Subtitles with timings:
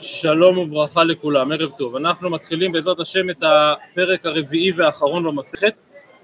[0.00, 1.96] שלום וברכה לכולם, ערב טוב.
[1.96, 5.74] אנחנו מתחילים בעזרת השם את הפרק הרביעי והאחרון במסכת.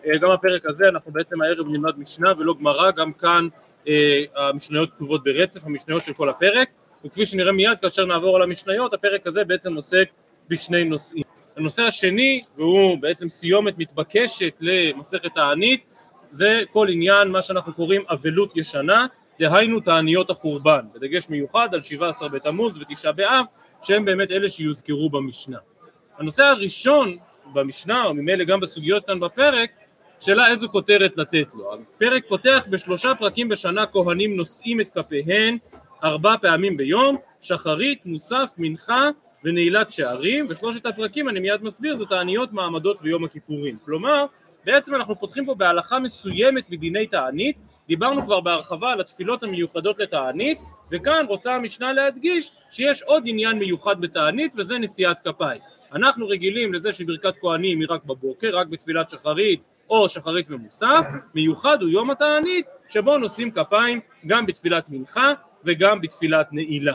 [0.06, 3.48] אה, גם הפרק הזה אנחנו בעצם הערב נלמד משנה ולא גמרא, גם כאן
[3.88, 6.68] אה, המשניות כתובות ברצף, המשניות של כל הפרק,
[7.04, 10.08] וכפי שנראה מיד כאשר נעבור על המשניות, הפרק הזה בעצם עוסק
[10.48, 11.24] בשני נושאים.
[11.56, 15.84] הנושא השני, והוא בעצם סיומת מתבקשת למסכת הענית,
[16.28, 19.06] זה כל עניין מה שאנחנו קוראים אבלות ישנה,
[19.40, 23.44] דהיינו תעניות החורבן, בדגש מיוחד על 17 בתמוז ותשעה באב,
[23.82, 25.58] שהם באמת אלה שיוזכרו במשנה.
[26.18, 27.16] הנושא הראשון
[27.52, 29.70] במשנה, או ממילא גם בסוגיות כאן בפרק,
[30.20, 31.74] שאלה איזו כותרת לתת לו.
[31.74, 35.58] הפרק פותח בשלושה פרקים בשנה כהנים נושאים את כפיהן
[36.04, 39.08] ארבע פעמים ביום, שחרית, מוסף, מנחה
[39.44, 43.76] ונעילת שערים, ושלושת הפרקים אני מיד מסביר זה תעניות, מעמדות ויום הכיפורים.
[43.84, 44.26] כלומר,
[44.66, 47.56] בעצם אנחנו פותחים פה בהלכה מסוימת מדיני תענית,
[47.88, 50.58] דיברנו כבר בהרחבה על התפילות המיוחדות לתענית,
[50.90, 55.60] וכאן רוצה המשנה להדגיש שיש עוד עניין מיוחד בתענית וזה נשיאת כפיים.
[55.94, 61.82] אנחנו רגילים לזה שברכת כהנים היא רק בבוקר, רק בתפילת שחרית או שחרית ומוסף, מיוחד
[61.82, 65.32] הוא יום התענית שבו נושאים כפיים גם בתפילת מנחה
[65.64, 66.94] וגם בתפילת נעילה.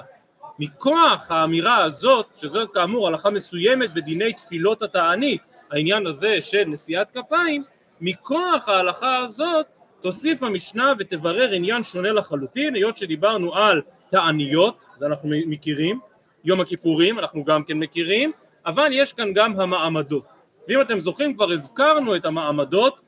[0.59, 7.63] מכוח האמירה הזאת, שזאת כאמור הלכה מסוימת בדיני תפילות התענית, העניין הזה של נשיאת כפיים,
[8.01, 9.65] מכוח ההלכה הזאת
[10.01, 15.99] תוסיף המשנה ותברר עניין שונה לחלוטין, היות שדיברנו על תעניות, זה אנחנו מכירים,
[16.43, 18.31] יום הכיפורים אנחנו גם כן מכירים,
[18.65, 20.23] אבל יש כאן גם המעמדות.
[20.67, 23.01] ואם אתם זוכרים כבר הזכרנו את המעמדות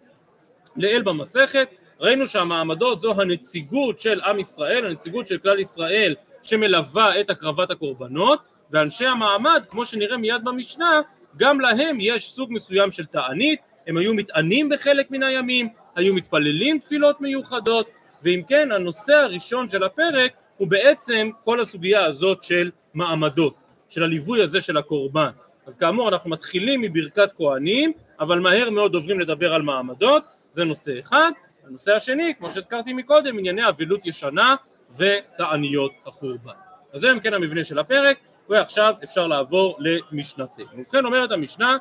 [0.75, 1.67] לעיל במסכת,
[1.99, 8.39] ראינו שהמעמדות זו הנציגות של עם ישראל, הנציגות של כלל ישראל שמלווה את הקרבת הקורבנות,
[8.71, 11.02] ואנשי המעמד, כמו שנראה מיד במשנה,
[11.38, 16.80] גם להם יש סוג מסוים של תענית, הם היו מתענים בחלק מן הימים, היו מתפללים
[16.80, 17.89] תפילות מיוחדות,
[18.23, 23.55] ואם כן הנושא הראשון של הפרק הוא בעצם כל הסוגיה הזאת של מעמדות,
[23.89, 25.30] של הליווי הזה של הקורבן.
[25.66, 30.99] אז כאמור אנחנו מתחילים מברכת כהנים, אבל מהר מאוד עוברים לדבר על מעמדות, זה נושא
[30.99, 31.32] אחד.
[31.67, 34.55] הנושא השני, כמו שהזכרתי מקודם, ענייני אבלות ישנה
[34.98, 36.52] ותעניות החורבן.
[36.93, 38.17] אז זה אם כן המבנה של הפרק,
[38.49, 40.65] ועכשיו אפשר לעבור למשנתנו.
[40.73, 41.77] ובכן אומרת המשנה,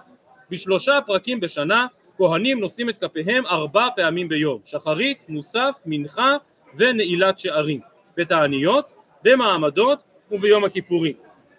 [0.50, 1.86] בשלושה פרקים בשנה
[2.16, 6.36] כהנים נושאים את כפיהם ארבע פעמים ביום, שחרית, מוסף, מנחה
[6.74, 7.80] ונעילת שערים,
[8.16, 8.88] בתעניות,
[9.24, 11.12] במעמדות וביום הכיפורים.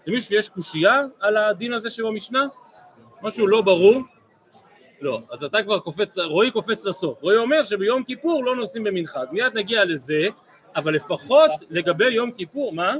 [0.06, 2.40] למישהו יש קושייה על הדין הזה שבמשנה?
[3.22, 4.02] משהו לא ברור?
[5.02, 9.19] לא, אז אתה כבר קופץ, רועי קופץ לסוף, רועי אומר שביום כיפור לא נוסעים במנחה,
[9.19, 10.28] אז מיד נגיע לזה,
[10.75, 12.96] אבל לפחות לגבי יום כיפור, מה?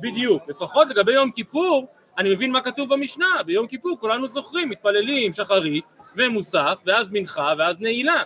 [0.00, 1.88] בדיוק, לפחות לגבי יום כיפור,
[2.18, 5.84] אני מבין מה כתוב במשנה, ביום כיפור כולנו זוכרים, מתפללים שחרית
[6.16, 8.22] ומוסף, ואז מנחה, ואז נעילה.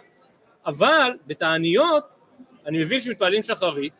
[0.66, 2.04] אבל בתעניות,
[2.66, 3.92] אני מבין שמתפללים שחרית,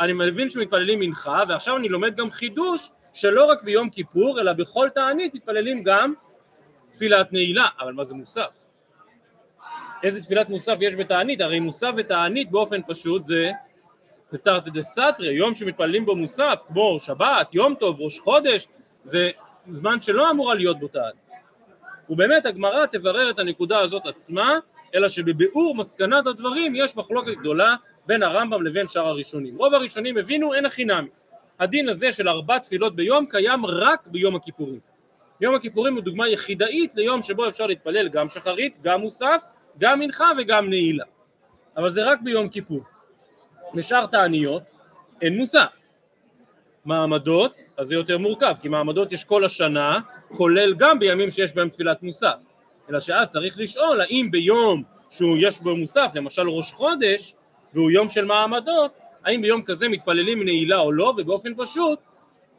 [0.00, 4.88] אני מבין שמתפללים מנחה, ועכשיו אני לומד גם חידוש, שלא רק ביום כיפור, אלא בכל
[4.94, 6.14] תענית מתפללים גם
[6.92, 7.66] תפילת נעילה.
[7.80, 8.56] אבל מה זה מוסף?
[10.02, 11.40] איזה תפילת מוסף יש בתענית?
[11.40, 13.50] הרי מוסף ותענית באופן פשוט זה
[14.30, 18.68] זה תרתי דה סתרי, יום שמתפללים בו מוסף, כמו שבת, יום טוב, ראש חודש,
[19.02, 19.30] זה
[19.70, 21.30] זמן שלא אמורה להיות בו תענית.
[22.10, 24.58] ובאמת הגמרא תברר את הנקודה הזאת עצמה,
[24.94, 27.74] אלא שבביאור מסקנת הדברים יש מחלוקת גדולה
[28.06, 29.56] בין הרמב"ם לבין שאר הראשונים.
[29.56, 31.08] רוב הראשונים הבינו אין הכי נמי.
[31.60, 34.80] הדין הזה של ארבע תפילות ביום קיים רק ביום הכיפורים.
[35.40, 39.42] יום הכיפורים הוא דוגמה יחידאית ליום שבו אפשר להתפלל גם שחרית, גם מוסף,
[39.78, 41.04] גם מנחה וגם נעילה.
[41.76, 42.80] אבל זה רק ביום כיפור.
[43.74, 44.62] משאר תעניות
[45.22, 45.92] אין מוסף.
[46.84, 51.68] מעמדות, אז זה יותר מורכב, כי מעמדות יש כל השנה, כולל גם בימים שיש בהם
[51.68, 52.44] תפילת מוסף.
[52.90, 57.34] אלא שאז צריך לשאול האם ביום שהוא יש בו מוסף, למשל ראש חודש,
[57.74, 58.92] והוא יום של מעמדות,
[59.24, 61.98] האם ביום כזה מתפללים נעילה או לא, ובאופן פשוט,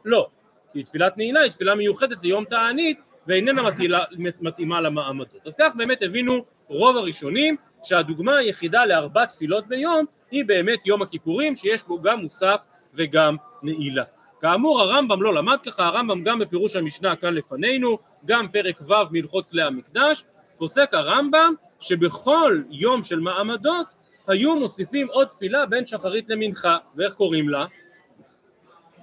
[0.04, 0.28] לא.
[0.72, 3.98] כי תפילת נעילה היא תפילה מיוחדת ליום תענית, ואיננה מתאימה,
[4.40, 5.46] מתאימה למעמדות.
[5.46, 11.56] אז כך באמת הבינו רוב הראשונים, שהדוגמה היחידה לארבע תפילות ביום, היא באמת יום הכיפורים,
[11.56, 14.04] שיש בו גם מוסף וגם נעילה.
[14.40, 19.50] כאמור הרמב"ם לא למד ככה, הרמב"ם גם בפירוש המשנה כאן לפנינו, גם פרק ו' מהלכות
[19.50, 20.24] כלי המקדש,
[20.58, 23.86] פוסק הרמב"ם שבכל יום של מעמדות
[24.26, 27.66] היו מוסיפים עוד תפילה בין שחרית למנחה, ואיך קוראים לה?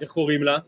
[0.00, 0.58] איך קוראים לה?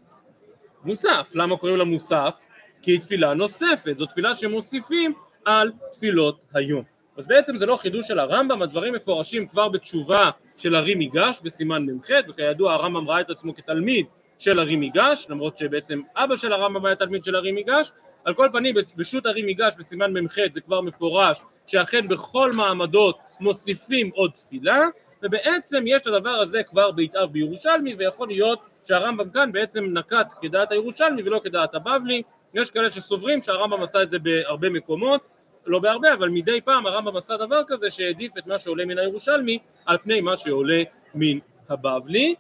[0.85, 1.31] מוסף.
[1.35, 2.41] למה קוראים לה מוסף?
[2.83, 5.13] כי היא תפילה נוספת, זו תפילה שמוסיפים
[5.45, 6.83] על תפילות היום.
[7.17, 11.87] אז בעצם זה לא חידוש של הרמב"ם, הדברים מפורשים כבר בתשובה של הרי מיגש בסימן
[11.87, 14.07] מ"ח, וכידוע הרמב"ם ראה את עצמו כתלמיד
[14.39, 17.93] של הרי מיגש, למרות שבעצם אבא של הרמב"ם היה תלמיד של הרי מיגש,
[18.25, 24.11] על כל פנים בשו"ת הרי מיגש בסימן מ"ח זה כבר מפורש שאכן בכל מעמדות מוסיפים
[24.15, 24.81] עוד תפילה,
[25.23, 31.23] ובעצם יש הדבר הזה כבר ביתאב בירושלמי, ויכול להיות שהרמב"ם כאן בעצם נקט כדעת הירושלמי
[31.23, 32.23] ולא כדעת הבבלי,
[32.55, 35.21] יש כאלה שסוברים שהרמב"ם עשה את זה בהרבה מקומות,
[35.69, 39.59] לא בהרבה, אבל מדי פעם הרמב"ם עשה דבר כזה שהעדיף את מה שעולה מן הירושלמי
[39.87, 40.83] על פני מה שעולה
[41.15, 41.39] מן
[41.69, 42.35] הבבלי,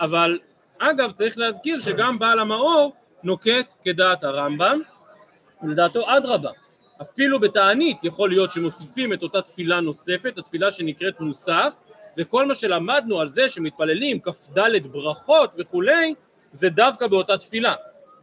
[0.00, 0.38] אבל
[0.78, 4.80] אגב צריך להזכיר שגם בעל המאור נוקט כדעת הרמב"ם,
[5.62, 6.50] ולדעתו אדרבה,
[7.02, 11.80] אפילו בתענית יכול להיות שמוסיפים את אותה תפילה נוספת, התפילה שנקראת מוסף,
[12.18, 16.14] וכל מה שלמדנו על זה שמתפללים כ"ד ברכות וכולי,
[16.50, 17.74] זה דווקא באותה תפילה.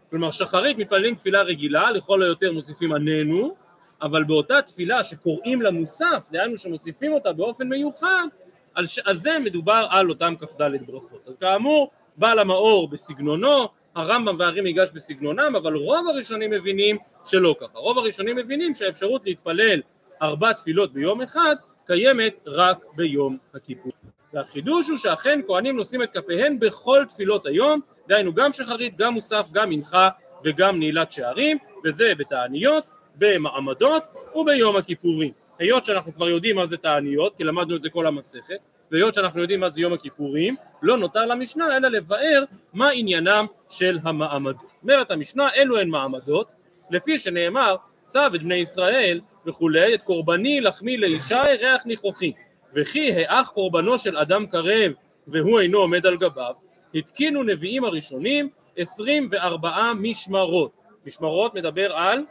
[0.10, 3.56] כלומר שחרית מתפללים תפילה רגילה, לכל היותר מוסיפים עננו,
[4.02, 8.28] אבל באותה תפילה שקוראים לה מוסף, דהיינו שמוסיפים אותה באופן מיוחד,
[8.76, 9.00] על, ש...
[9.00, 11.24] על זה מדובר על אותם כ"ד ברכות.
[11.28, 17.80] אז כאמור, בעל המאור בסגנונו, הרמב"ם והרים ייגש בסגנונם, אבל רוב הראשונים מבינים שלא ככה.
[17.80, 19.82] רוב הראשונים מבינים שהאפשרות להתפלל
[20.22, 21.56] ארבע תפילות ביום אחד
[21.86, 23.92] קיימת רק ביום הכיפור.
[24.34, 29.48] והחידוש הוא שאכן כהנים נושאים את כפיהם בכל תפילות היום, דהיינו גם שחרית, גם מוסף,
[29.52, 30.10] גם מנחה
[30.44, 32.84] וגם נעילת שערים, וזה בתעניות,
[33.16, 34.04] במעמדות
[34.36, 35.32] וביום הכיפורים.
[35.60, 38.58] היות שאנחנו כבר יודעים מה זה תעניות, כי למדנו את זה כל המסכת,
[38.92, 42.44] והיות שאנחנו יודעים מה זה יום הכיפורים, לא נותר למשנה אלא לבאר
[42.74, 44.72] מה עניינם של המעמדות.
[44.84, 46.48] אומרת המשנה, אלו הן מעמדות,
[46.90, 47.76] לפי שנאמר,
[48.06, 52.32] צו את בני ישראל וכולי, את קורבני לחמי לישי ריח ניחוחי,
[52.76, 54.92] וכי האח קורבנו של אדם קרב
[55.28, 56.54] והוא אינו עומד על גביו,
[56.96, 60.72] התקינו נביאים הראשונים עשרים וארבעה משמרות.
[61.06, 62.24] משמרות מדבר על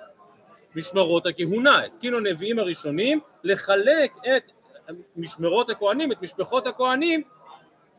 [0.76, 4.52] משמרות הכהונה, התקינו הנביאים הראשונים לחלק את
[5.16, 7.22] משמרות הכהנים, את משפחות הכהנים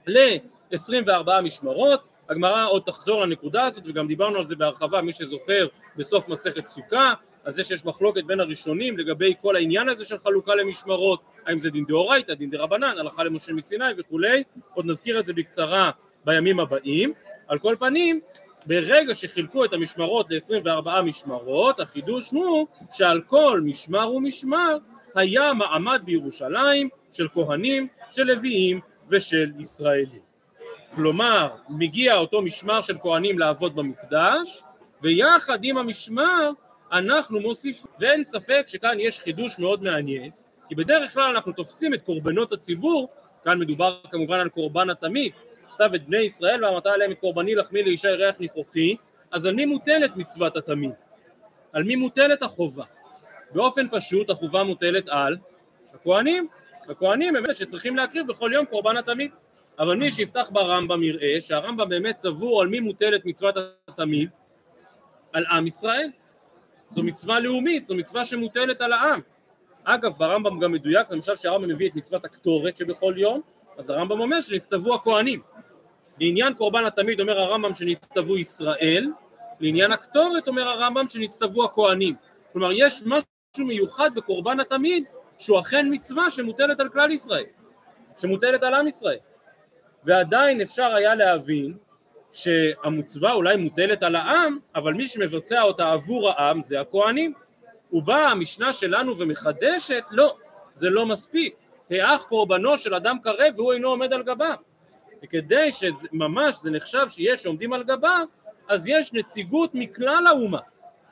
[0.08, 6.30] ל-24 משמרות, הגמרא עוד תחזור לנקודה הזאת וגם דיברנו על זה בהרחבה מי שזוכר בסוף
[6.30, 7.14] מסכת סוכה,
[7.44, 11.70] על זה שיש מחלוקת בין הראשונים לגבי כל העניין הזה של חלוקה למשמרות, האם זה
[11.70, 14.44] דין דאורייתא, דין דרבנן, הלכה למשה מסיני וכולי,
[14.74, 15.92] עוד נזכיר את זה בקצרה
[16.26, 17.14] בימים הבאים,
[17.48, 18.20] על כל פנים
[18.66, 24.78] ברגע שחילקו את המשמרות ל-24 משמרות, החידוש הוא שעל כל משמר ומשמר
[25.16, 28.80] היה מעמד בירושלים של כהנים, של לוויים
[29.10, 30.22] ושל ישראלים.
[30.96, 34.64] כלומר, מגיע אותו משמר של כהנים לעבוד במקדש,
[35.02, 36.52] ויחד עם המשמר
[36.92, 40.32] אנחנו מוסיפים, ואין ספק שכאן יש חידוש מאוד מעניין,
[40.70, 43.10] כי בדרך כלל אנחנו תופסים את קורבנות הציבור,
[43.44, 45.32] כאן מדובר כמובן על קורבן התמיד,
[45.74, 48.96] צו את בני ישראל ואמרת עליהם את קורבני לחמי לישי ריח ניחוחי,
[49.32, 50.94] אז על מי מוטלת מצוות התמיד?
[51.74, 52.84] על מי מוטלת החובה?
[53.54, 55.38] באופן פשוט החובה מוטלת על
[55.94, 56.48] הכהנים,
[56.90, 59.32] הכהנים הם אלה שצריכים להקריב בכל יום קורבן התמיד,
[59.80, 63.56] אבל מי שיפתח ברמב"ם יראה שהרמב"ם באמת סבור על מי מוטלת מצוות
[63.88, 64.30] התמיד?
[65.34, 66.10] על עם ישראל.
[66.90, 69.22] זו מצווה לאומית, זו מצווה שמוטלת על העם.
[69.84, 73.42] אגב, ברמב"ם גם מדויק, למשל שהרמב"ם מביא את מצוות הקטורת שבכל יום,
[73.78, 75.40] אז הרמב"ם אומר שנצטוו הכהנים.
[76.20, 79.12] לעניין קורבן התמיד אומר הרמב"ם שנצטוו ישראל,
[79.60, 82.16] לעניין הקטורת אומר הרמב"ם שנצטוו הכהנים.
[82.54, 85.04] כלומר יש משהו מיוחד בקורבן התמיד
[85.40, 87.44] שהוא אכן מצווה שמוטלת על כלל ישראל,
[88.18, 89.18] שמוטלת על עם ישראל.
[90.04, 91.74] ועדיין אפשר היה להבין
[92.34, 97.34] שהמצווה אולי מוטלת על העם, אבל מי שמבצע אותה עבור העם זה הכהנים.
[97.94, 100.36] ובאה המשנה שלנו ומחדשת, לא,
[100.74, 101.56] זה לא מספיק.
[101.92, 104.56] האח קורבנו של אדם קרב והוא אינו עומד על גביו.
[105.24, 108.28] וכדי שממש זה נחשב שיש עומדים על גביו,
[108.68, 110.60] אז יש נציגות מכלל האומה,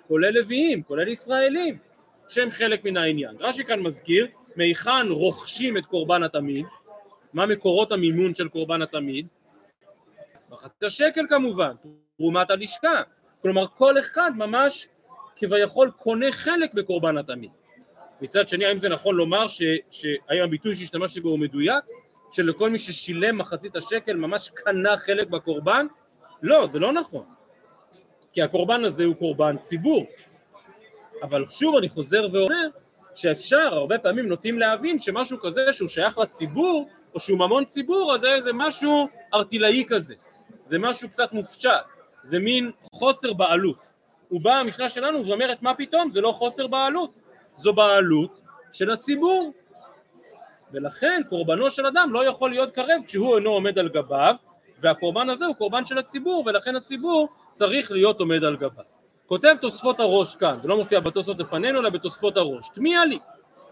[0.07, 1.77] כולל לוויים, כולל ישראלים,
[2.29, 3.35] שהם חלק מן העניין.
[3.39, 6.65] רש"י כאן מזכיר, מהיכן רוכשים את קורבן התמיד,
[7.33, 9.27] מה מקורות המימון של קורבן התמיד?
[10.49, 11.71] מחצית השקל כמובן,
[12.17, 13.01] תרומת הלשכה,
[13.41, 14.87] כלומר כל אחד ממש
[15.35, 17.51] כביכול קונה חלק בקורבן התמיד.
[18.21, 19.45] מצד שני האם זה נכון לומר
[19.91, 21.83] שהאם הביטוי שהשתמשתי בו הוא מדויק?
[22.31, 25.87] שלכל מי ששילם מחצית השקל ממש קנה חלק בקורבן?
[26.41, 27.25] לא, זה לא נכון.
[28.33, 30.05] כי הקורבן הזה הוא קורבן ציבור.
[31.23, 32.67] אבל שוב אני חוזר ואומר
[33.15, 38.21] שאפשר, הרבה פעמים נוטים להבין שמשהו כזה שהוא שייך לציבור או שהוא ממון ציבור אז
[38.21, 40.15] זה איזה משהו ארטילאי כזה,
[40.65, 41.71] זה משהו קצת מופשט,
[42.23, 43.87] זה מין חוסר בעלות.
[44.31, 47.11] ובאה המשנה שלנו ואומרת מה פתאום זה לא חוסר בעלות,
[47.59, 49.53] זו בעלות של הציבור
[50.71, 54.35] ולכן קורבנו של אדם לא יכול להיות קרב כשהוא אינו עומד על גביו
[54.81, 58.83] והקורבן הזה הוא קורבן של הציבור ולכן הציבור צריך להיות עומד על גביו.
[59.25, 63.19] כותב תוספות הראש כאן, זה לא מופיע בתוספות לפנינו אלא בתוספות הראש, תמיהה לי,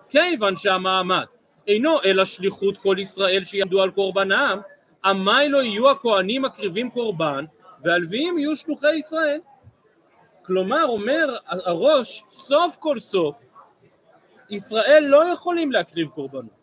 [0.10, 1.26] כיוון שהמעמד
[1.68, 4.60] אינו אלא שליחות כל ישראל שיעמדו על קורבנם,
[5.06, 7.46] עמי לא יהיו הכהנים מקריבים קורבן
[7.84, 9.40] והלוויים יהיו שלוחי ישראל.
[10.46, 13.47] כלומר אומר הראש סוף כל סוף
[14.50, 16.58] ישראל לא יכולים להקריב קורבנות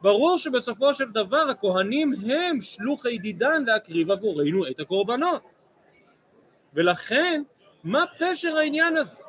[0.00, 5.42] ברור שבסופו של דבר הכהנים הם שלוחי דידן להקריב עבורנו את הקורבנות.
[6.74, 7.42] ולכן,
[7.84, 9.20] מה פשר העניין הזה?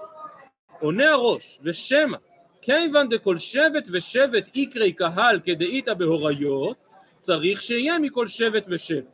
[0.79, 2.17] עונה הראש, ושמא,
[2.61, 6.77] כיוון דכל שבט ושבט יקרי קהל כדאיתא בהוריות,
[7.19, 9.11] צריך שיהיה מכל שבט ושבט.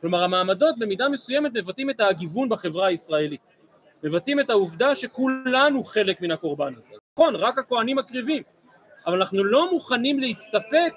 [0.00, 3.40] כלומר המעמדות במידה מסוימת מבטאים את הגיוון בחברה הישראלית.
[4.04, 6.94] מבטאים את העובדה שכולנו חלק מן הקורבן הזה.
[7.18, 8.42] נכון, רק הכהנים מקריבים,
[9.06, 10.94] אבל אנחנו לא מוכנים להסתפק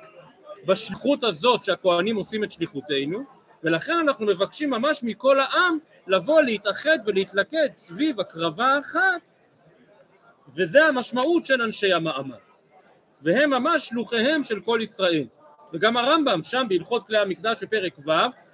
[0.67, 3.23] בשליחות הזאת שהכהנים עושים את שליחותנו,
[3.63, 9.21] ולכן אנחנו מבקשים ממש מכל העם לבוא להתאחד ולהתלכד סביב הקרבה אחת,
[10.55, 12.37] וזה המשמעות של אנשי המעמד.
[13.21, 15.25] והם ממש שלוחיהם של כל ישראל.
[15.73, 18.11] וגם הרמב"ם שם בהלכות כלי המקדש בפרק ו'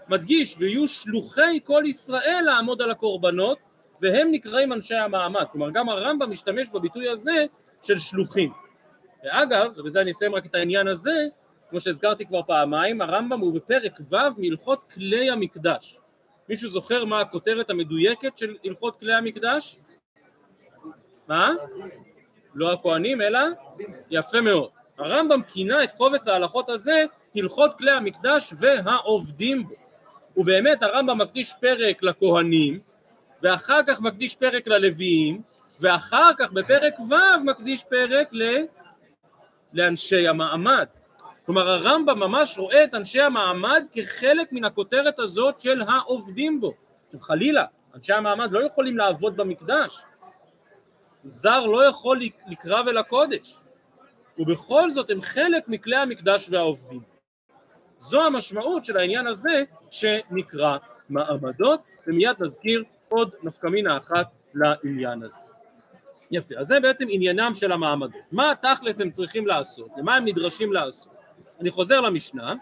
[0.09, 3.57] מדגיש ויהיו שלוחי כל ישראל לעמוד על הקורבנות
[4.01, 7.45] והם נקראים אנשי המעמד, כלומר גם הרמב"ם משתמש בביטוי הזה
[7.81, 8.53] של שלוחים.
[9.23, 11.25] ואגב, ובזה אני אסיים רק את העניין הזה,
[11.69, 15.99] כמו שהזכרתי כבר פעמיים, הרמב"ם הוא בפרק ו' מהלכות כלי המקדש.
[16.49, 19.79] מישהו זוכר מה הכותרת המדויקת של הלכות כלי המקדש?
[21.27, 21.53] מה?
[22.55, 23.39] לא הכהנים אלא?
[24.11, 24.69] יפה מאוד.
[24.97, 29.75] הרמב"ם כינה את קובץ ההלכות הזה הלכות כלי המקדש והעובדים בו.
[30.37, 32.79] ובאמת הרמב"ם מקדיש פרק לכהנים,
[33.43, 35.41] ואחר כך מקדיש פרק ללוויים,
[35.79, 38.43] ואחר כך בפרק ו' מקדיש פרק ל...
[39.73, 40.85] לאנשי המעמד.
[41.45, 46.73] כלומר הרמב"ם ממש רואה את אנשי המעמד כחלק מן הכותרת הזאת של העובדים בו.
[47.19, 47.65] חלילה,
[47.95, 50.01] אנשי המעמד לא יכולים לעבוד במקדש.
[51.23, 53.55] זר לא יכול לקרב אל הקודש.
[54.37, 57.01] ובכל זאת הם חלק מכלי המקדש והעובדים.
[57.99, 60.77] זו המשמעות של העניין הזה שנקרא
[61.09, 65.45] מעמדות, ומיד נזכיר עוד נפקמינה אחת לעניין הזה.
[66.31, 68.21] יפה, אז זה בעצם עניינם של המעמדות.
[68.31, 69.89] מה תכלס הם צריכים לעשות?
[69.97, 71.13] למה הם נדרשים לעשות?
[71.59, 72.53] אני חוזר למשנה,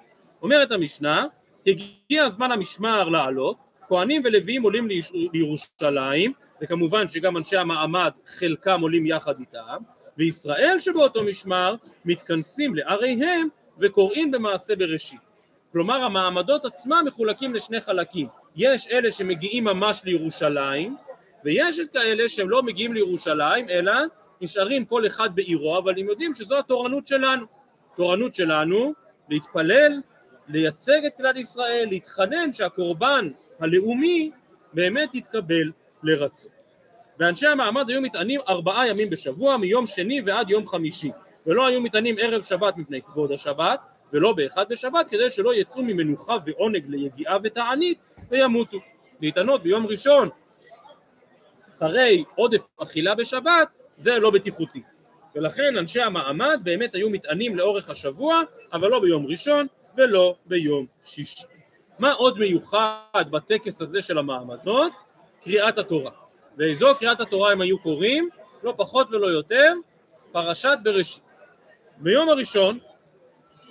[0.41, 1.25] אומרת המשנה,
[1.67, 4.87] הגיע הזמן המשמר לעלות, כהנים ולוויים עולים
[5.33, 9.77] לירושלים, וכמובן שגם אנשי המעמד חלקם עולים יחד איתם,
[10.17, 11.75] וישראל שבאותו משמר
[12.05, 13.47] מתכנסים לעריהם
[13.79, 15.19] וקוראים במעשה בראשית.
[15.71, 20.97] כלומר המעמדות עצמם מחולקים לשני חלקים, יש אלה שמגיעים ממש לירושלים
[21.43, 23.93] ויש את כאלה שהם לא מגיעים לירושלים אלא
[24.41, 27.45] נשארים כל אחד בעירו אבל הם יודעים שזו התורנות שלנו,
[27.95, 28.93] תורנות שלנו
[29.29, 30.01] להתפלל,
[30.47, 34.31] לייצג את כלל ישראל, להתחנן שהקורבן הלאומי
[34.73, 35.71] באמת יתקבל
[36.03, 36.51] לרצון.
[37.19, 41.11] ואנשי המעמד היו מתענים ארבעה ימים בשבוע מיום שני ועד יום חמישי
[41.45, 43.79] ולא היו מתענים ערב שבת מפני כבוד השבת
[44.13, 47.97] ולא באחד בשבת כדי שלא יצאו ממנוחה ועונג ליגיעה ותענית
[48.29, 48.77] וימותו.
[49.21, 50.29] להתענות ביום ראשון
[51.77, 53.67] אחרי עודף אכילה בשבת
[53.97, 54.81] זה לא בטיחותי
[55.35, 58.41] ולכן אנשי המעמד באמת היו מתענים לאורך השבוע
[58.73, 61.43] אבל לא ביום ראשון ולא ביום שישי.
[61.99, 64.91] מה עוד מיוחד בטקס הזה של המעמדות?
[65.41, 66.11] קריאת התורה.
[66.57, 68.29] ואיזו קריאת התורה הם היו קוראים?
[68.63, 69.73] לא פחות ולא יותר,
[70.31, 71.23] פרשת בראשית.
[71.97, 72.79] ביום הראשון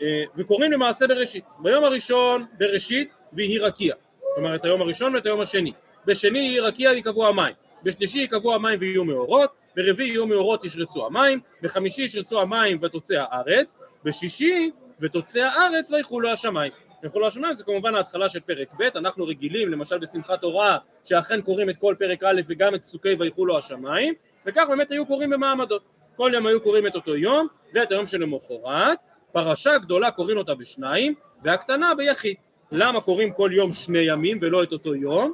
[0.03, 1.45] אה, וקוראים למעשה בראשית.
[1.59, 3.95] ביום הראשון בראשית ויהי רקיע,
[4.37, 5.73] כלומר את היום הראשון ואת היום השני.
[6.07, 12.03] בשני רקיע ייקבעו המים, בשלישי ייקבעו המים ויהיו מאורות, ברביעי יהיו מאורות ישרצו המים, בחמישי
[12.03, 13.75] ישרצו המים ותוצא הארץ,
[14.05, 16.73] בשישי ותוצא הארץ ויחולו השמיים.
[17.03, 21.71] ויחולו השמיים זה כמובן ההתחלה של פרק ב', אנחנו רגילים למשל בשמחת תורה שאכן קוראים
[21.71, 24.15] את כל פרק א' וגם את פסוקי ויחולו השמיים,
[24.47, 25.83] וכך באמת היו קוראים במעמדות.
[26.17, 28.99] כל יום היו קוראים את אותו יום ואת היום שלמחרת
[29.33, 32.37] פרשה גדולה קוראים אותה בשניים והקטנה ביחיד.
[32.73, 35.33] למה קוראים כל יום שני ימים ולא את אותו יום?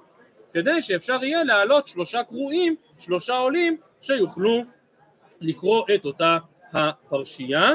[0.54, 4.62] כדי שאפשר יהיה להעלות שלושה קרואים, שלושה עולים, שיוכלו
[5.40, 6.38] לקרוא את אותה
[6.72, 7.70] הפרשייה.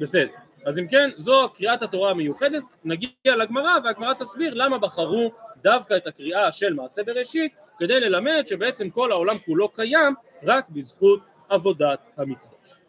[0.00, 0.32] בסדר.
[0.64, 5.32] אז אם כן, זו קריאת התורה המיוחדת, נגיע לגמרא והגמרא תסביר למה בחרו
[5.62, 11.20] דווקא את הקריאה של מעשה בראשית כדי ללמד שבעצם כל העולם כולו קיים רק בזכות
[11.48, 12.80] עבודת המקדש.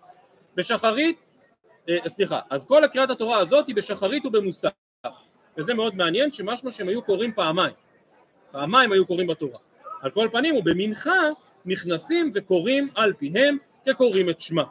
[0.55, 1.29] בשחרית,
[2.07, 4.69] סליחה, אז כל הקריאת התורה הזאת היא בשחרית ובמוסף,
[5.57, 7.73] וזה מאוד מעניין שמשמע שהם היו קוראים פעמיים,
[8.51, 9.59] פעמיים היו קוראים בתורה,
[10.01, 11.29] על כל פנים ובמנחה
[11.65, 14.63] נכנסים וקוראים על פיהם כקוראים את שמע,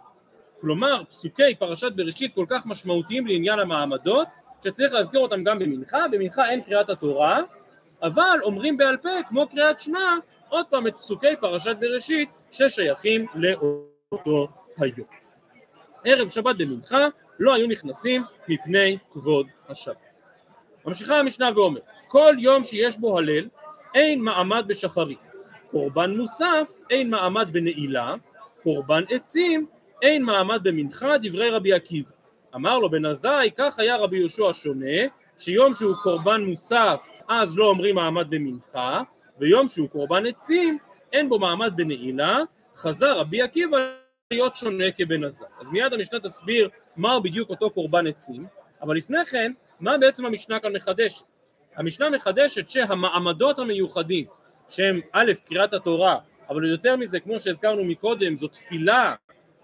[0.61, 4.29] כלומר פסוקי פרשת בראשית כל כך משמעותיים לעניין המעמדות
[4.65, 7.43] שצריך להזכיר אותם גם במנחה, במנחה אין קריאת התורה
[8.03, 10.15] אבל אומרים בעל פה כמו קריאת שמע
[10.49, 14.49] עוד פעם את פסוקי פרשת בראשית ששייכים לאותו
[14.79, 15.28] היום
[16.05, 17.09] ערב שבת במנחה
[17.41, 19.97] לא היו נכנסים מפני כבוד השבת.
[20.85, 23.49] ממשיכה המשנה ואומר כל יום שיש בו הלל
[23.95, 25.19] אין מעמד בשחרית
[25.71, 28.15] קורבן מוסף אין מעמד בנעילה
[28.63, 29.67] קורבן עצים
[30.03, 32.11] אין מעמד במנחה דברי רבי עקיבא.
[32.55, 34.97] אמר לו בן עזאי, כך היה רבי יהושע שונה,
[35.39, 39.03] שיום שהוא קורבן מוסף אז לא אומרים מעמד במנחה,
[39.39, 40.79] ויום שהוא קורבן עצים
[41.13, 42.39] אין בו מעמד בנעילה,
[42.75, 45.49] חזר רבי עקיבא להיות שונה כבן עזאי.
[45.61, 48.47] אז מיד המשנה תסביר מהו בדיוק אותו קורבן עצים,
[48.83, 51.25] אבל לפני כן, מה בעצם המשנה כאן מחדשת?
[51.77, 54.27] המשנה מחדשת שהמעמדות המיוחדים,
[54.69, 56.19] שהם א', קריאת התורה,
[56.49, 59.15] אבל יותר מזה, כמו שהזכרנו מקודם, זו תפילה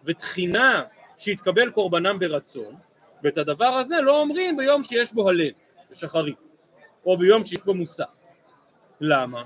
[0.04, 0.82] ותחינה
[1.18, 2.74] שיתקבל קורבנם ברצון,
[3.22, 5.50] ואת הדבר הזה לא אומרים ביום שיש בו הלל,
[5.90, 6.36] בשחרית,
[7.06, 8.20] או ביום שיש בו מוסף.
[9.00, 9.42] למה?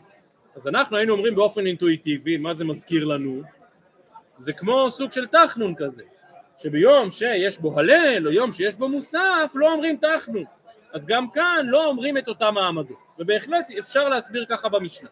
[0.57, 3.58] אז אנחנו היינו אומרים באופן אינטואיטיבי, מה זה מזכיר לנו?
[4.39, 6.03] זה כמו סוג של תחנון כזה,
[6.59, 10.45] שביום שיש בו הלל או יום שיש בו מוסף לא אומרים תחנון,
[10.93, 15.09] אז גם כאן לא אומרים את אותם מעמדות, ובהחלט אפשר להסביר ככה במשנה,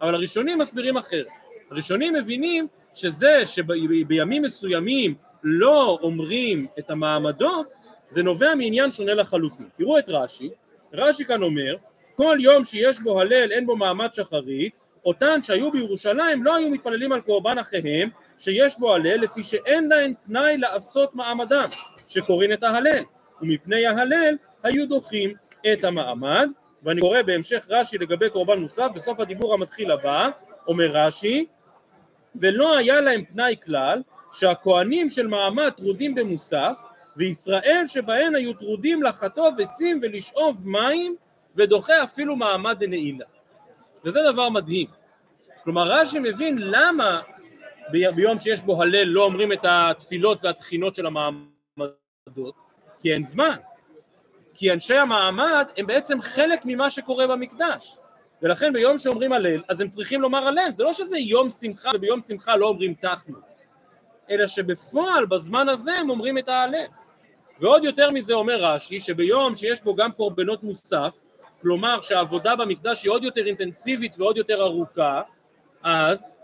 [0.00, 1.26] אבל הראשונים מסבירים אחרת,
[1.70, 5.14] הראשונים מבינים שזה שבימים מסוימים
[5.44, 7.74] לא אומרים את המעמדות
[8.08, 9.68] זה נובע מעניין שונה לחלוטין.
[9.78, 10.50] תראו את רש"י,
[10.92, 11.76] רש"י כאן אומר
[12.16, 14.72] כל יום שיש בו הלל אין בו מעמד שחרית
[15.04, 18.10] אותן שהיו בירושלים לא היו מתפללים על קורבן אחיהם
[18.42, 21.68] שיש בו הלל לפי שאין להן פנאי לעשות מעמדם
[22.08, 23.02] שקוראים את ההלל.
[23.42, 25.34] ומפני ההלל היו דוחים
[25.72, 26.48] את המעמד.
[26.82, 30.30] ואני קורא בהמשך רש"י לגבי קורבן מוסף בסוף הדיבור המתחיל הבא
[30.66, 31.46] אומר רש"י
[32.34, 36.82] ולא היה להם פנאי כלל שהכהנים של מעמד טרודים במוסף
[37.16, 41.16] וישראל שבהן היו טרודים לחטוב עצים ולשאוב מים
[41.56, 43.24] ודוחה אפילו מעמד דנעילה
[44.04, 44.86] וזה דבר מדהים.
[45.64, 47.20] כלומר רש"י מבין למה
[47.90, 52.54] ביום שיש בו הלל לא אומרים את התפילות והתחינות של המעמדות
[52.98, 53.56] כי אין זמן.
[54.54, 57.96] כי אנשי המעמד הם בעצם חלק ממה שקורה במקדש.
[58.42, 60.70] ולכן ביום שאומרים הלל אז הם צריכים לומר הלל.
[60.74, 63.38] זה לא שזה יום שמחה וביום שמחה לא אומרים תחנו
[64.30, 66.86] אלא שבפועל בזמן הזה הם אומרים את ההלל.
[67.60, 71.20] ועוד יותר מזה אומר רש"י שביום שיש בו גם קורבנות מוסף
[71.62, 75.22] כלומר שהעבודה במקדש היא עוד יותר אינטנסיבית ועוד יותר ארוכה
[75.82, 76.36] אז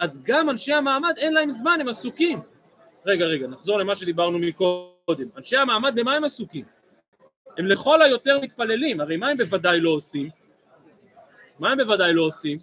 [0.00, 2.40] אז גם אנשי המעמד אין להם זמן הם עסוקים
[3.06, 6.64] רגע רגע נחזור למה שדיברנו מקודם אנשי המעמד במה הם עסוקים?
[7.58, 10.30] הם לכל היותר מתפללים הרי מה הם בוודאי לא עושים?
[11.58, 12.58] מה הם בוודאי לא עושים?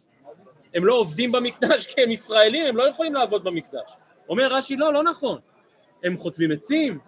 [0.74, 3.92] הם לא עובדים במקדש כי הם ישראלים הם לא יכולים לעבוד במקדש
[4.30, 5.40] אומר רש"י לא לא נכון
[6.04, 7.00] הם חוטבים עצים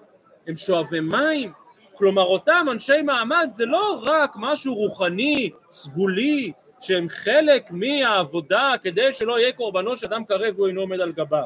[0.48, 1.52] הם שואבי מים,
[1.96, 9.40] כלומר אותם אנשי מעמד זה לא רק משהו רוחני, סגולי, שהם חלק מהעבודה כדי שלא
[9.40, 11.46] יהיה קורבנו של אדם קרב והוא אינו עומד על גביו,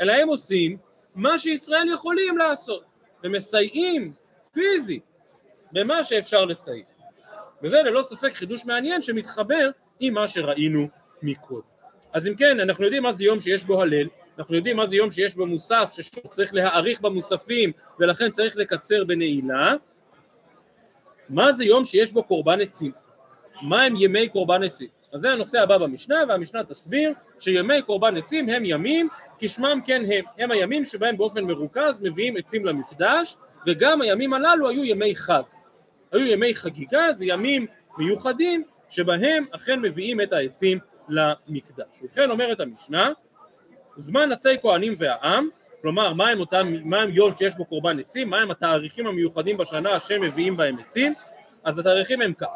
[0.00, 0.76] אלא הם עושים
[1.14, 2.84] מה שישראל יכולים לעשות,
[3.24, 4.12] ומסייעים
[4.52, 5.02] פיזית
[5.72, 6.84] במה שאפשר לסייע.
[7.62, 10.88] וזה ללא ספק חידוש מעניין שמתחבר עם מה שראינו
[11.22, 11.66] מקודם.
[12.12, 14.96] אז אם כן, אנחנו יודעים מה זה יום שיש בו הלל, אנחנו יודעים מה זה
[14.96, 19.74] יום שיש בו מוסף, ששוב צריך להאריך במוספים ולכן צריך לקצר בנעילה.
[21.28, 22.92] מה זה יום שיש בו קורבן עצים?
[23.62, 24.88] מה הם ימי קורבן עצים?
[25.12, 30.24] אז זה הנושא הבא במשנה, והמשנה תסביר שימי קורבן עצים הם ימים כשמם כן הם,
[30.38, 35.42] הם הימים שבהם באופן מרוכז מביאים עצים למקדש, וגם הימים הללו היו ימי חג.
[36.12, 37.66] היו ימי חגיגה, זה ימים
[37.98, 42.02] מיוחדים שבהם אכן מביאים את העצים למקדש.
[42.02, 43.12] ובכן אומרת המשנה,
[43.96, 45.48] זמן עצי כהנים והעם,
[45.82, 50.56] כלומר מהם אותם, מהם יום שיש בו קורבן עצים, מהם התאריכים המיוחדים בשנה שהם מביאים
[50.56, 51.14] בהם עצים,
[51.64, 52.46] אז התאריכים הם כך.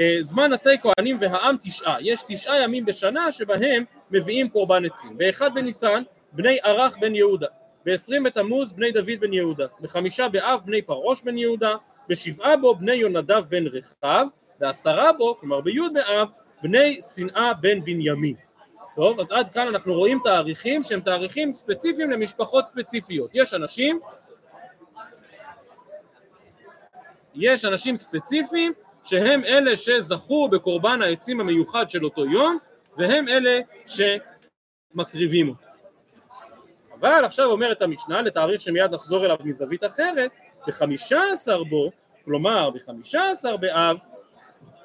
[0.00, 5.18] אה, זמן עצי כהנים והעם תשעה, יש תשעה ימים בשנה שבהם מביאים קורבן עצים.
[5.18, 7.46] באחד בניסן בני ערך בן יהודה,
[7.84, 11.74] בעשרים בתמוז בני דוד בן יהודה, בחמישה באב בני פרוש בן יהודה,
[12.08, 14.26] בשבעה בו בני יונדב בן רחב,
[14.58, 16.30] בעשרה בו, כלומר בי' באב,
[16.62, 18.34] בני שנאה בן בנימין.
[18.96, 23.30] טוב, אז עד כאן אנחנו רואים תאריכים שהם תאריכים ספציפיים למשפחות ספציפיות.
[23.34, 24.00] יש אנשים,
[27.34, 28.72] יש אנשים ספציפיים
[29.04, 32.58] שהם אלה שזכו בקורבן העצים המיוחד של אותו יום,
[32.96, 35.64] והם אלה שמקריבים אותו.
[37.00, 40.30] אבל עכשיו אומרת המשנה, לתאריך שמיד נחזור אליו מזווית אחרת,
[40.66, 41.90] בחמישה עשר בו,
[42.24, 43.98] כלומר בחמישה עשר באב,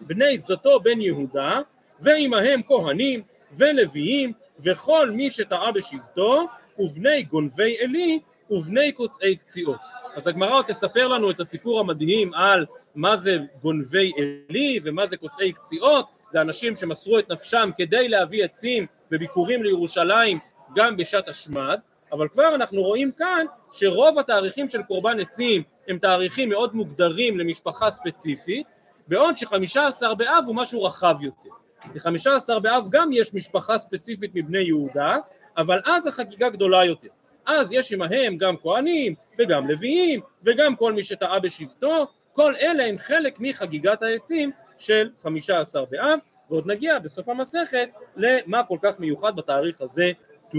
[0.01, 1.59] בני זאתו בן יהודה,
[1.99, 6.47] ועמהם כהנים, ולוויים וכל מי שטעה בשבטו
[6.79, 9.79] ובני גונבי עלי ובני קוצעי קציעות.
[10.15, 12.65] אז הגמרא תספר לנו את הסיפור המדהים על
[12.95, 18.45] מה זה גונבי עלי ומה זה קוצעי קציעות, זה אנשים שמסרו את נפשם כדי להביא
[18.45, 20.39] עצים וביקורים לירושלים
[20.75, 21.79] גם בשעת השמד,
[22.11, 27.89] אבל כבר אנחנו רואים כאן שרוב התאריכים של קורבן עצים הם תאריכים מאוד מוגדרים למשפחה
[27.89, 28.67] ספציפית,
[29.07, 31.49] בעוד שחמישה עשר באב הוא משהו רחב יותר.
[31.93, 35.17] בחמישה עשר באב גם יש משפחה ספציפית מבני יהודה,
[35.57, 37.07] אבל אז החגיגה גדולה יותר.
[37.45, 42.97] אז יש עמהם גם כהנים וגם לוויים וגם כל מי שטעה בשבטו, כל אלה הם
[42.97, 46.19] חלק מחגיגת העצים של חמישה עשר באב,
[46.49, 50.11] ועוד נגיע בסוף המסכת למה כל כך מיוחד בתאריך הזה
[50.49, 50.57] ט"ו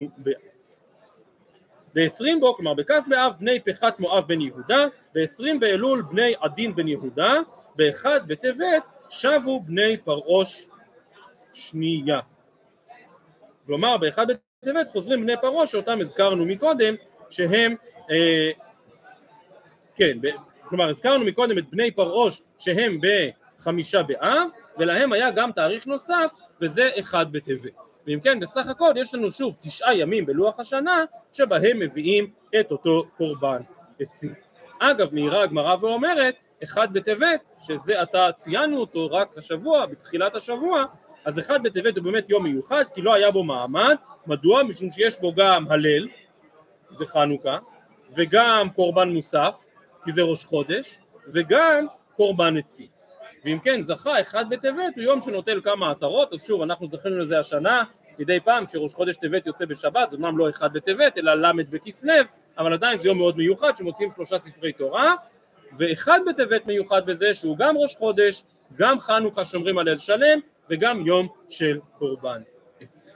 [0.00, 0.34] באב.
[1.94, 6.88] ב-20 בו, כלומר בכ' באב, בני פחת מואב בן יהודה, ב-20 באלול בני עדין בן
[6.88, 7.34] יהודה,
[7.76, 10.66] ב-1 בטבת שבו בני פרעוש
[11.52, 12.20] שנייה.
[13.66, 14.18] כלומר ב-1
[14.62, 16.94] בטבת חוזרים בני פרעוש שאותם הזכרנו מקודם,
[17.30, 17.74] שהם,
[18.10, 18.50] אה,
[19.94, 20.18] כן,
[20.70, 22.98] כלומר הזכרנו מקודם את בני פרעוש שהם
[23.58, 27.72] בחמישה באב, ולהם היה גם תאריך נוסף, וזה 1 בטבת.
[28.06, 32.30] ואם כן, בסך הכל יש לנו שוב תשעה ימים בלוח השנה שבהם מביאים
[32.60, 33.60] את אותו קורבן
[34.00, 34.34] עצים.
[34.78, 40.84] אגב, מעירה הגמרא ואומרת, אחד בטבת, שזה עתה ציינו אותו רק השבוע, בתחילת השבוע,
[41.24, 44.62] אז אחד בטבת הוא באמת יום מיוחד, כי לא היה בו מעמד, מדוע?
[44.62, 46.08] משום שיש בו גם הלל,
[46.90, 47.58] זה חנוכה,
[48.16, 49.66] וגם קורבן מוסף,
[50.04, 50.98] כי זה ראש חודש,
[51.32, 51.86] וגם
[52.16, 53.00] קורבן עצים.
[53.44, 57.38] ואם כן זכה אחד בטבת הוא יום שנוטל כמה עטרות אז שוב אנחנו זכינו לזה
[57.38, 57.84] השנה.
[58.18, 62.12] מדי פעם כשראש חודש טבת יוצא בשבת זה אמנם לא אחד בטבת אלא ל' בכסלו
[62.58, 65.14] אבל עדיין זה יום מאוד מיוחד שמוציאים שלושה ספרי תורה.
[65.78, 68.42] ואחד בטבת מיוחד בזה שהוא גם ראש חודש
[68.76, 70.38] גם חנוכה שומרים על אל שלם
[70.70, 72.42] וגם יום של קורבן
[72.80, 73.14] עצים.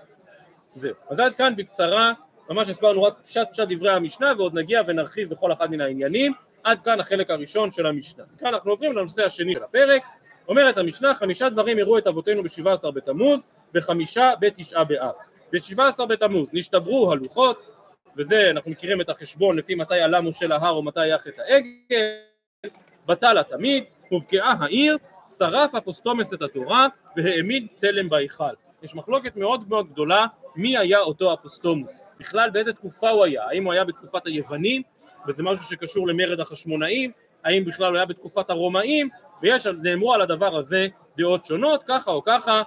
[0.74, 0.94] זהו.
[1.10, 2.12] אז עד כאן בקצרה
[2.50, 6.32] ממש הסברנו רק פשט פשט דברי המשנה ועוד נגיע ונרחיב בכל אחד מן העניינים
[6.64, 8.24] עד כאן החלק הראשון של המשנה.
[8.38, 10.02] כאן אנחנו עוברים לנושא השני של הפרק.
[10.48, 15.14] אומרת המשנה, חמישה דברים הראו את אבותינו בשבעה עשר בתמוז, וחמישה בתשעה באב.
[15.52, 17.70] בשבעה עשר בתמוז נשתברו הלוחות,
[18.16, 22.72] וזה אנחנו מכירים את החשבון לפי מתי עלה משה להר או מתי היה חטא העגל,
[23.06, 24.96] בטל התמיד, הובקעה העיר,
[25.38, 28.54] שרף אפוסטומוס את התורה, והעמיד צלם בהיכל.
[28.82, 33.64] יש מחלוקת מאוד מאוד גדולה מי היה אותו אפוסטומוס, בכלל באיזה תקופה הוא היה, האם
[33.64, 34.82] הוא היה בתקופת היוונים
[35.28, 37.10] וזה משהו שקשור למרד החשמונאים,
[37.44, 39.08] האם בכלל הוא היה בתקופת הרומאים,
[39.42, 42.62] ויש, נאמרו על הדבר הזה דעות שונות, ככה או ככה,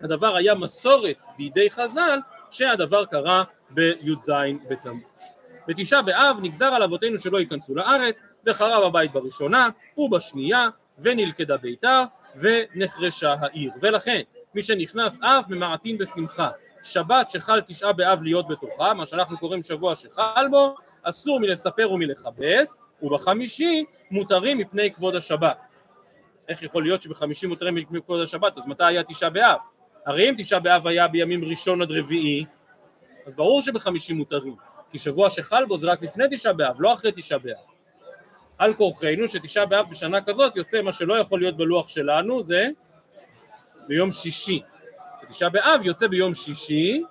[0.00, 2.18] הדבר היה מסורת בידי חז"ל
[2.50, 4.32] שהדבר קרה בי"ז
[4.70, 5.02] בתמוז.
[5.68, 12.02] בתשעה באב נגזר על אבותינו שלא ייכנסו לארץ, וחרב הבית בראשונה ובשנייה, ונלכדה ביתר,
[12.36, 13.72] ונחרשה העיר.
[13.82, 14.20] ולכן,
[14.54, 16.48] מי שנכנס אב ממעטין בשמחה.
[16.82, 22.76] שבת שחל תשעה באב להיות בתוכה, מה שאנחנו קוראים שבוע שחל בו, אסור מלספר ומלכבס,
[23.02, 25.58] ובחמישי מותרים מפני כבוד השבת.
[26.48, 28.58] איך יכול להיות שבחמישי מותרים מפני כבוד השבת?
[28.58, 29.58] אז מתי היה תשעה באב?
[30.06, 32.44] הרי אם תשעה באב היה בימים ראשון עד רביעי,
[33.26, 34.56] אז ברור שבחמישי מותרים,
[34.92, 37.56] כי שבוע שחל בו זה רק לפני תשעה באב, לא אחרי תשעה באב.
[38.58, 42.68] על כורחנו שתשעה באב בשנה כזאת יוצא מה שלא יכול להיות בלוח שלנו זה
[43.88, 44.62] ביום שישי.
[45.28, 47.02] תשעה באב יוצא ביום שישי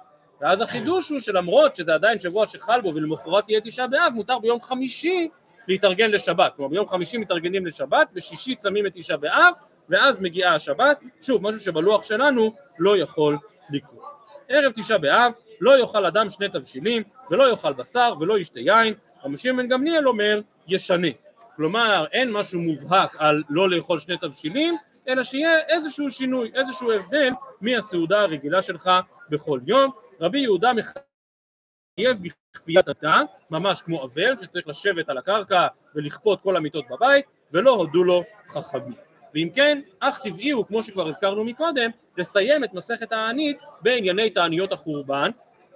[0.42, 4.62] ואז החידוש הוא שלמרות שזה עדיין שבוע שחל בו ולמחרת תהיה תשעה באב, מותר ביום
[4.62, 5.30] חמישי
[5.68, 6.54] להתארגן לשבת.
[6.56, 9.54] כלומר ביום חמישי מתארגנים לשבת, בשישי צמים את תשעה באב,
[9.90, 13.38] ואז מגיעה השבת, שוב, משהו שבלוח שלנו לא יכול
[13.70, 14.04] לקרות.
[14.50, 19.52] ערב תשעה באב לא יאכל אדם שני תבשילים, ולא יאכל בשר, ולא ישתה יין, רבי
[19.58, 21.08] בן גמליאל אומר, ישנה.
[21.56, 27.30] כלומר, אין משהו מובהק על לא לאכול שני תבשילים, אלא שיהיה איזשהו שינוי, איזשהו הבדל
[27.62, 28.90] מהסעודה הרגילה שלך
[29.30, 29.92] בכל יום.
[30.22, 36.86] רבי יהודה מחייב בכפיית הדם, ממש כמו אבל שצריך לשבת על הקרקע ולכפות כל המיטות
[36.90, 38.94] בבית, ולא הודו לו חכמים.
[39.34, 44.72] ואם כן, אך טבעי הוא, כמו שכבר הזכרנו מקודם, לסיים את מסכת הענית בענייני תעניות
[44.72, 45.32] החורבן,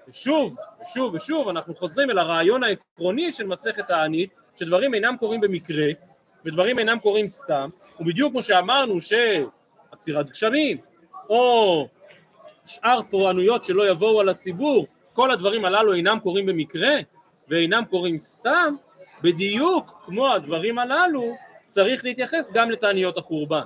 [0.07, 5.87] ושוב, ושוב ושוב אנחנו חוזרים אל הרעיון העקרוני של מסכת הענית, שדברים אינם קורים במקרה,
[6.45, 10.77] ודברים אינם קורים סתם, ובדיוק כמו שאמרנו שעצירת גשמים,
[11.29, 11.87] או
[12.65, 16.95] שאר תורנויות שלא יבואו על הציבור, כל הדברים הללו אינם קורים במקרה
[17.47, 18.75] ואינם קורים סתם,
[19.23, 21.23] בדיוק כמו הדברים הללו
[21.69, 23.63] צריך להתייחס גם לתעניות החורבן.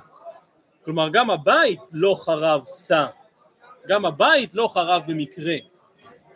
[0.84, 3.06] כלומר גם הבית לא חרב סתם,
[3.88, 5.54] גם הבית לא חרב במקרה.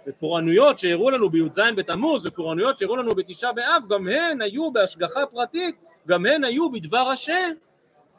[0.06, 5.76] ופורענויות שהראו לנו בי"ז בתמוז ופורענויות שהראו לנו בתשעה באב גם הן היו בהשגחה פרטית,
[6.08, 7.50] גם הן היו בדבר השם,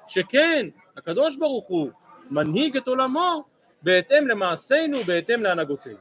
[0.08, 1.90] שכן הקדוש ברוך הוא
[2.32, 3.44] מנהיג את עולמו
[3.84, 5.98] בהתאם למעשינו, בהתאם להנהגותינו.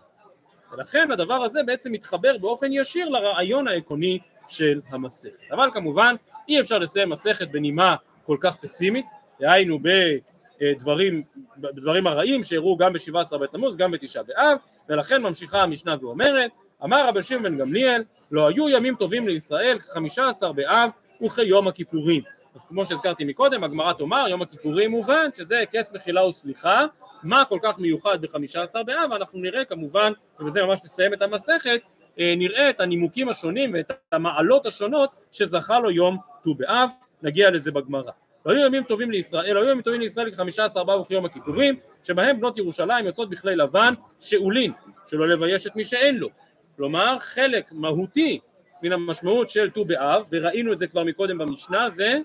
[0.73, 4.18] ולכן הדבר הזה בעצם מתחבר באופן ישיר לרעיון העקרוני
[4.49, 5.53] של המסכת.
[5.53, 6.14] אבל כמובן
[6.49, 9.07] אי אפשר לסיים מסכת בנימה כל כך פסימית,
[9.40, 11.23] דהיינו בדברים,
[11.57, 16.51] בדברים הרעים שאירעו גם בשבעה עשר בתמוז, גם בתשעה באב, ולכן ממשיכה המשנה ואומרת,
[16.85, 20.90] אמר רבי שמעון בן גמליאל, לא היו ימים טובים לישראל כחמישה עשר באב
[21.25, 22.23] וכיום הכיפורים.
[22.55, 26.87] אז כמו שהזכרתי מקודם, הגמרא תאמר, יום הכיפורים מובן שזה קץ מחילה וסליחה,
[27.23, 31.81] מה כל כך מיוחד בחמישה עשר באב, ואנחנו נראה כמובן, ובזה ממש נסיים את המסכת,
[32.19, 36.91] נראה את הנימוקים השונים ואת המעלות השונות שזכה לו יום ט"ו באב,
[37.23, 38.11] נגיע לזה בגמרא.
[38.47, 42.59] והיו ימים טובים לישראל, היו ימים טובים לישראל כחמישה עשר באב וכיום הכיפורים, שבהם בנות
[42.59, 44.73] ירושלים יוצאות בכלי לבן שאולין,
[45.07, 46.29] שלא לבייש את מי שאין לו.
[46.77, 48.39] כלומר, חלק מהותי
[48.83, 52.19] מן המשמעות של ט"ו באב, וראינו את זה כבר מקודם במשנה, זה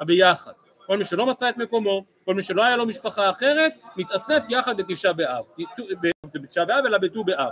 [0.00, 0.52] הביחד.
[0.86, 4.76] כל מי שלא מצא את מקומו, כל מי שלא היה לו משפחה אחרת, מתאסף יחד
[4.76, 5.44] בתשעה באב,
[6.34, 7.50] בתשעה באב אלא בט"ו באב.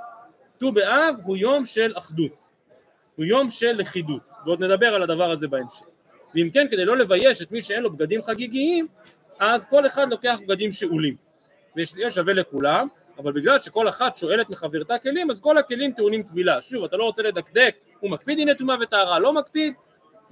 [0.59, 2.33] ט"ו באב הוא יום של אחדות,
[3.17, 5.87] הוא יום של לכידות, ועוד נדבר על הדבר הזה בהמשך.
[6.35, 8.87] ואם כן, כדי לא לבייש את מי שאין לו בגדים חגיגיים,
[9.39, 11.17] אז כל אחד לוקח בגדים שאולים.
[11.77, 16.61] ויש שווה לכולם, אבל בגלל שכל אחת שואלת מחברתה כלים, אז כל הכלים טעונים טבילה.
[16.61, 19.75] שוב, אתה לא רוצה לדקדק, הוא מקפיד הנה טומאה וטהרה, לא מקפיד,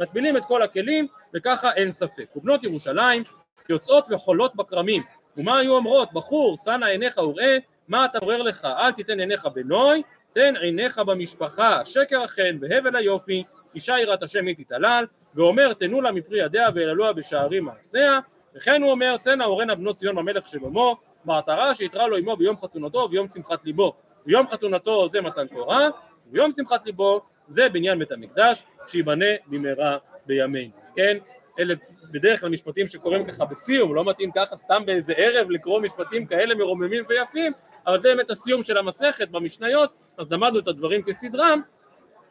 [0.01, 2.37] מטבילים את כל הכלים, וככה אין ספק.
[2.37, 3.23] ובנות ירושלים
[3.69, 5.03] יוצאות וחולות בכרמים.
[5.37, 6.13] ומה היו אומרות?
[6.13, 7.59] בחור, שנא עיניך וראה,
[7.89, 8.65] מה אתה עורר לך?
[8.65, 11.85] אל תיתן עיניך בנוי, תן עיניך במשפחה.
[11.85, 17.13] שקר החן והבל היופי, אישה יראת השם היא תתעלל, ואומר תנו לה מפרי ידיה ואללוה
[17.13, 18.19] בשערים מעשיה,
[18.55, 22.99] וכן הוא אומר צאנה הורנה בנות ציון במלך שבמו, מעטרה שיתרה לו עמו ביום חתונתו
[22.99, 23.93] וביום שמחת ליבו.
[24.27, 25.89] ביום חתונתו זה מתן תורה,
[26.27, 30.73] וביום שמחת ליבו זה בניין בית המקדש, שיבנה במהרה בימינו.
[30.83, 31.19] אז כן,
[31.59, 31.75] אלה
[32.11, 36.55] בדרך כלל משפטים שקוראים ככה בסיום, לא מתאים ככה סתם באיזה ערב לקרוא משפטים כאלה
[36.55, 37.53] מרוממים ויפים,
[37.87, 41.61] אבל זה באמת הסיום של המסכת במשניות, אז למדנו את הדברים כסדרם,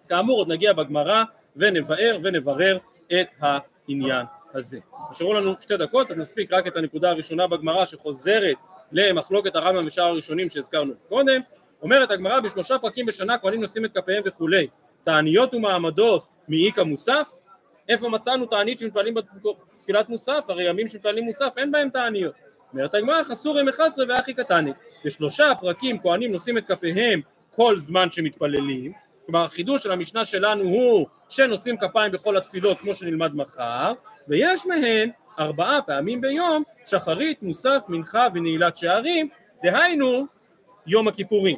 [0.09, 1.23] כאמור עוד נגיע בגמרא
[1.55, 2.77] ונבאר ונברר
[3.11, 4.79] את העניין הזה.
[5.11, 8.55] נשארו לנו שתי דקות, אז נספיק רק את הנקודה הראשונה בגמרא שחוזרת
[8.91, 11.41] למחלוקת הרמב"ם ושאר הראשונים שהזכרנו קודם.
[11.81, 14.67] אומרת הגמרא בשלושה פרקים בשנה כהנים נושאים את כפיהם וכולי.
[15.03, 17.27] תעניות ומעמדות מאיכא מוסף?
[17.89, 20.45] איפה מצאנו תענית שמתפללים בתפילת מוסף?
[20.49, 22.33] הרי ימים שמתפללים מוסף אין בהם תעניות.
[22.73, 24.71] אומרת הגמרא חסורי מחסרי ואחי קטני.
[25.05, 27.21] בשלושה פרקים כהנים נושאים את כפיהם
[27.55, 28.93] כל זמן שמתפללים.
[29.25, 33.93] כלומר החידוש של המשנה שלנו הוא שנושאים כפיים בכל התפילות כמו שנלמד מחר,
[34.27, 35.09] ויש מהן
[35.39, 39.29] ארבעה פעמים ביום שחרית, מוסף, מנחה ונעילת שערים,
[39.63, 40.25] דהיינו
[40.87, 41.57] יום הכיפורים.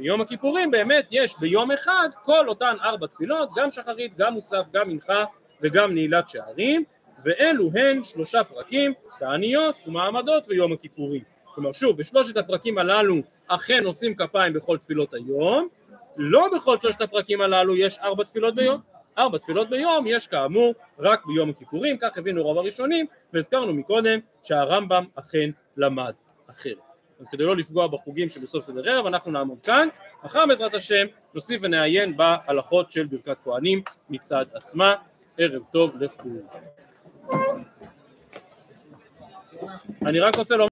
[0.00, 4.88] ביום הכיפורים באמת יש ביום אחד כל אותן ארבע תפילות, גם שחרית, גם מוסף, גם
[4.88, 5.24] מנחה
[5.62, 6.84] וגם נעילת שערים,
[7.24, 11.22] ואלו הן שלושה פרקים, תעניות ומעמדות ויום הכיפורים.
[11.54, 13.16] כלומר שוב, בשלושת הפרקים הללו
[13.48, 15.68] אכן עושים כפיים בכל תפילות היום,
[16.16, 18.80] לא בכל שלושת הפרקים הללו יש ארבע תפילות ביום,
[19.18, 25.04] ארבע תפילות ביום יש כאמור רק ביום הכיפורים, כך הבינו רוב הראשונים, והזכרנו מקודם שהרמב"ם
[25.14, 26.12] אכן למד
[26.50, 26.89] אחרת.
[27.20, 29.88] אז כדי לא לפגוע בחוגים שבסוף סדר ערב, אנחנו נעמוד כאן,
[30.24, 34.94] מחר בעזרת השם נוסיף ונעיין בהלכות של ברכת כהנים מצד עצמה.
[35.38, 36.34] ערב טוב לכולם.
[40.06, 40.68] אני רק רוצה לומר